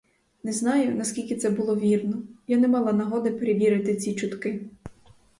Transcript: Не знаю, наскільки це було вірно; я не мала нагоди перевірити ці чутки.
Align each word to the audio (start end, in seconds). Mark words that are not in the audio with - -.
Не 0.43 0.51
знаю, 0.53 0.95
наскільки 0.95 1.35
це 1.35 1.49
було 1.49 1.75
вірно; 1.75 2.23
я 2.47 2.57
не 2.57 2.67
мала 2.67 2.93
нагоди 2.93 3.31
перевірити 3.31 3.95
ці 3.95 4.15
чутки. 4.15 4.65